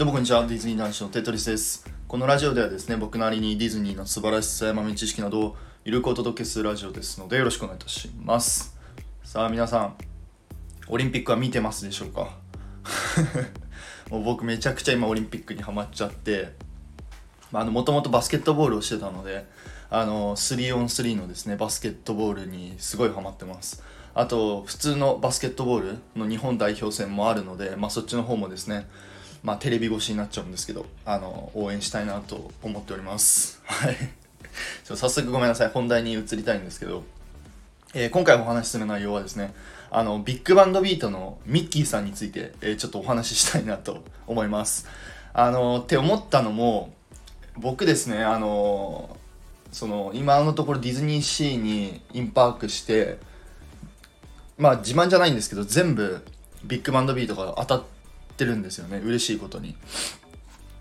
[0.00, 1.84] どうもこんにちは、ディズニー男子のテトリスです。
[2.08, 8.74] このラジオではですね、僕なりにディズニーの素晴らしさや豆知識などをゆるくお届けするラジオですので、よろしくお願いいたします。
[9.22, 9.96] さあ皆さん、
[10.88, 12.30] オリンピックは見てますでしょうか？
[14.08, 16.54] もう僕めちゃくちゃ今オリンピックにハマっちゃって、
[17.52, 19.44] まあ、あの、もともとバスケットボールをしてたので、
[19.90, 23.82] あの、3on3 のですね、バスケットボールにすごいハマってます。
[24.14, 28.88] あと、普通のバスケットボールの日本代表戦もあるので、まあ、そっちの方もですね、
[29.42, 33.60] まあ、テレビ越しになっちゃうんですけど、あの、応援したいなと思っております。
[33.64, 33.96] はい。
[34.84, 37.04] ちょ早速ごめんなさい、本題に移りたいんですけど、
[37.94, 39.54] えー今回お話しする内容はですね、
[39.90, 44.86] あの、ビッグバンドビートのミッキーさんについて、えーちょっとお話ししたいなと思います。
[45.32, 46.92] あの、って思ったのも、
[47.56, 49.16] 僕ですね、あの、
[49.72, 53.18] その、今のところディズニーシーにインパークして、
[54.58, 56.22] まあ自慢じゃないんですけど、全部
[56.64, 57.99] ビッグバンドビートが当たって
[58.44, 59.76] るんですよね、嬉しいことに。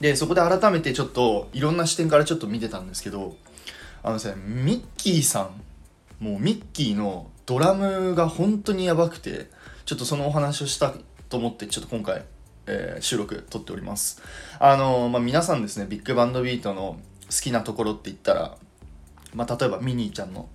[0.00, 3.36] で、そこで改めてちょっと、いろんな視点からちょっと見てたんですけど、
[4.02, 5.62] あのですね、ミッキーさん、
[6.24, 9.50] もうミッキーのドラムが本当にやばくて
[9.84, 10.92] ちょっとそのお話をした
[11.28, 12.24] と思ってちょっと今回、
[12.66, 14.20] えー収録撮っております
[14.58, 16.98] あのーまあ、皆さんですねビッグバンドビートの
[17.30, 18.56] 好きなところって言ったら、
[19.34, 20.48] まあ、例えばミニーちゃんの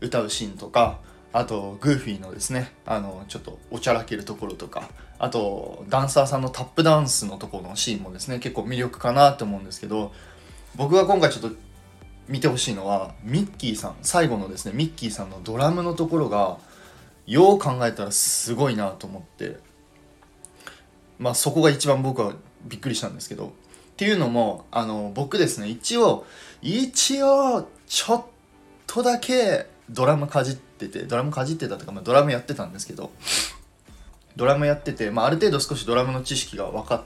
[0.00, 0.98] 歌うシーンとか
[1.32, 4.88] あとグーフィーのですねあのちょっとおちゃらけるところとか
[5.18, 10.12] あとダンサーさんのタップダンスのところのシーンもですね結構魅力かなと思うんですけど
[10.76, 11.56] 僕が今回ちょっと
[12.28, 16.58] 見てほしいのはミッキーさん最後のですねミッキーさんのドラムのところが
[17.26, 19.58] よう考えたらすごいなと思って
[21.18, 23.50] まあそこが一番僕はびっくりしたんですけどっ
[23.96, 26.26] ていうのもあの僕ですね一応
[26.62, 28.24] 一応ちょっ
[28.86, 33.10] とだけドラムかじっててドラムかじってたとか、まあ、ドラムやってたんですけど
[34.36, 37.02] ドラムやってて、まあ、ある程度少しドラムの知識が分かっ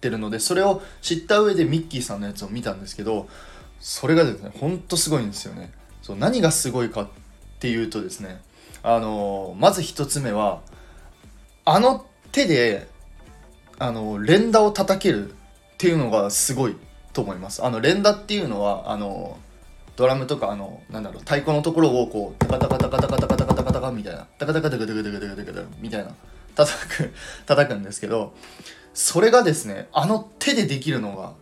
[0.00, 3.28] てるのでそれを知った上でミッキーさんのやつを見たんですけど
[3.80, 5.72] それがですねほんとすごいんですよね。
[6.02, 7.08] そう何がすごいかっ
[7.60, 8.40] ていうとですね
[8.82, 10.62] あのまず一つ目は
[11.64, 12.88] あの手で
[13.78, 15.34] あの連打を叩けるっ
[15.78, 16.76] ていうのがすごい
[17.12, 17.64] と思います。
[17.64, 19.38] あの連打っていうのはあの
[19.96, 26.14] ドラムとかあのなんだろう太鼓のところをこうタカタカタカタカタカタカタカタカみたいなタカタカタカタカタカタカタカタみたいな
[26.54, 27.12] 叩く
[27.46, 28.34] 叩くんですけど
[28.94, 31.34] それがですねあの手でできるのが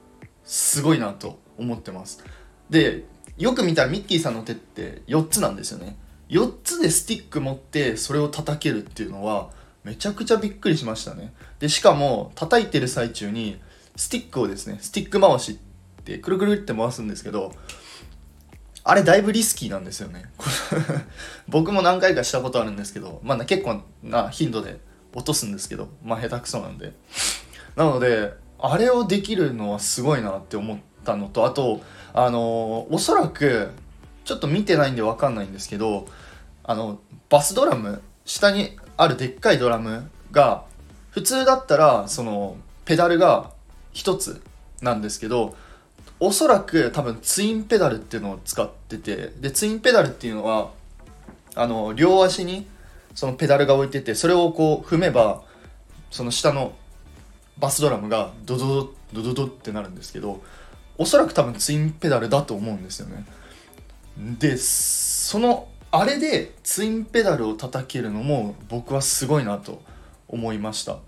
[0.44, 2.24] すごいなと思ってます
[2.68, 3.04] で
[3.38, 5.96] よく見たらミッキーさんの手って4つなんですよね
[6.28, 9.50] 4つでスティック持ってそれを叩けるっていうのは
[9.82, 13.60] めちゃくちゃびっくりしましたねでしかも叩いてる最中に
[13.96, 17.52] スティックをですねスティック回しってくるくるって回すんですけど
[18.82, 20.24] あれだいぶリスキーなんですよね。
[21.48, 24.80] 僕も何回かしたことあるんですけどまあ結構な頻度で
[25.14, 26.92] 落とすんですけどまあ下手くそなんで。
[27.76, 31.80] なのであれをできるのはすごいなって思ったのとあと
[32.12, 33.70] あのおそらく
[34.24, 36.06] ちょっと見てないんで分かんないんですけど
[36.64, 40.64] あのバスドラム下にあるでっかいドラムが
[41.10, 43.50] 普通だったらそのペダルが
[43.94, 44.42] 1つ
[44.82, 45.56] なんですけど
[46.20, 50.70] おそらく多分ツインペダルっていうのを使っててでツインペダルっていうのは
[51.54, 52.66] あの両足に
[53.14, 55.42] そのペダルが置いててそれをこう踏めば
[56.10, 56.74] その下の
[57.58, 60.42] バスドラムがドドドドドドってなるんですけど
[60.98, 63.24] おそらく多分ツインペダルだと思うんですよね。
[64.38, 69.82] でそのあれでツインペダルを叩けるのも僕はすごいなと
[70.28, 70.98] 思いました。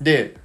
[0.00, 0.36] で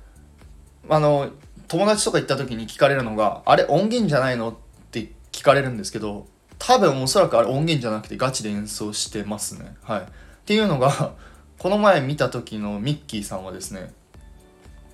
[0.89, 1.29] あの
[1.69, 4.49] 友達とか行った時に聞かれるのがあれ音源じゃないの？
[4.49, 4.55] っ
[4.91, 9.75] て聞かれるんですけど多分おそらくあれ音源じゃなくてガチで演奏してますね。
[9.83, 10.01] はい。
[10.01, 10.05] っ
[10.45, 11.13] ていうのが
[11.57, 13.93] この前見た時のミッキーさんはですね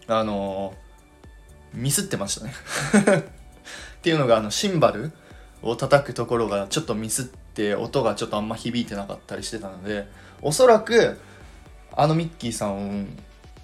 [0.07, 0.73] あの
[1.73, 2.53] ミスってましたね。
[3.97, 5.11] っていうのがあのシンバル
[5.63, 10.07] を叩くところがちょっとミスって音がちょっとあんま響いてなかったりしてたので
[10.41, 11.17] おそらく
[11.95, 13.07] あのミッキーさん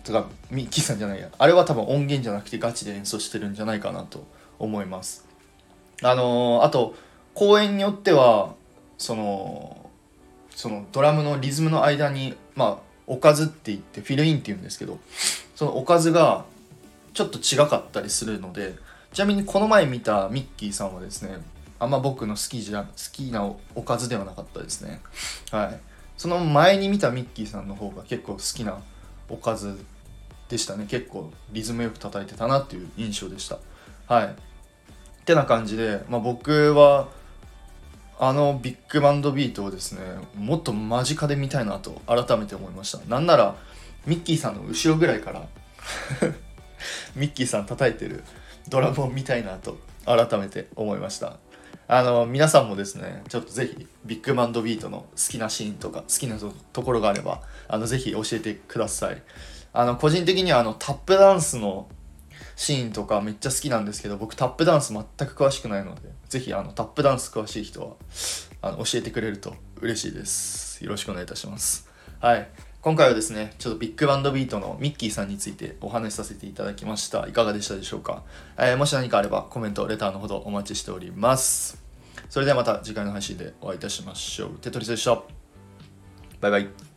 [0.03, 1.30] とかミッキーさんじゃないや。
[1.38, 4.25] あれは多分音源じゃなくてガチで演奏してるんじゃないかなと
[4.59, 5.25] 思います。
[6.03, 6.95] あのーあと
[7.33, 8.53] 公演によっては
[8.98, 9.89] その
[10.56, 12.77] そのドラムのリズムの間にまあ
[13.07, 15.00] おかずって言ってフィルインって言うんですけど
[15.56, 16.45] そのおかずが
[17.13, 18.75] ちょっと違かったりするので
[19.13, 21.38] ちなみにこの前見たミッキーさんはですね
[21.80, 23.44] あんま僕の好きじゃ好きな
[23.75, 25.01] おかずではなかったですね。
[25.51, 25.80] はい。
[26.15, 28.77] その前に見たミッキーさんの方が結構好きな
[29.31, 29.83] おかず
[30.49, 30.85] でしたね。
[30.87, 33.59] 結構リズムよく叩いてたなっていう印象でした。
[34.07, 34.25] はい。
[34.25, 34.29] っ
[35.25, 37.07] てな感じで、まあ、僕は
[38.19, 40.01] あのビッグバンドビートをですね
[40.35, 42.99] もっと間近で見たいなと改めて思いました。
[43.07, 43.55] なんなら
[44.05, 45.47] ミッキーさんの後ろぐらいから
[47.15, 48.23] ミッキーさん叩いてる
[48.69, 51.37] ドラムを見たいなと改めて思いました。
[51.93, 56.38] あの皆さんもですねちょっとぜひビッグバンドビートの好きなシーンとか好きな
[56.71, 59.21] ところがあればあのぜひ教えてください。
[59.73, 61.89] あの個人的にはあのタップダンスの
[62.55, 67.95] シーンとかめっちゃ好きなんですけど僕タップダンス全く詳しくないのでぜひあのタップダンス詳しい人は
[68.61, 70.81] あの教えてくれると嬉しいです。
[70.85, 71.89] よろしくお願いいたします。
[72.21, 72.47] はい。
[72.81, 77.27] 今回はですね、ちょっとビッグバンドビートのミッキーさんについてお話しさせていただきました。
[77.27, 78.23] いかがでしたでしょうか、
[78.57, 81.80] えー、もし何かあればコメント、レターのほどお待ちしております。
[82.31, 84.51] それではまた次回の配信でお会いいたしましょう。
[84.59, 85.21] テトリスでした。
[86.39, 86.90] バイバイ。